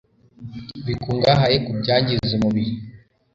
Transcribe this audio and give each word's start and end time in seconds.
bikungahaye 0.85 1.57
ku 1.65 1.71
byangiza 1.79 2.31
umubiri. 2.37 2.73